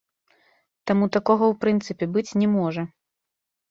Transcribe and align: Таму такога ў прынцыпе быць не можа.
Таму 0.93 1.05
такога 1.19 1.43
ў 1.51 1.53
прынцыпе 1.67 2.05
быць 2.19 2.37
не 2.43 2.47
можа. 2.59 2.81